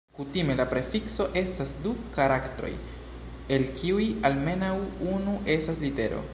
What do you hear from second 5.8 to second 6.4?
litero.